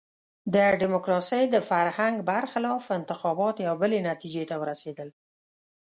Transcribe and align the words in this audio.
د 0.55 0.57
ډیموکراسۍ 0.81 1.43
د 1.49 1.55
فرهنګ 1.69 2.15
برخلاف 2.29 2.83
انتخابات 2.99 3.55
یوې 3.67 3.79
بلې 3.81 3.99
نتیجې 4.09 4.43
ته 4.49 4.55
ورسېدل. 4.61 5.09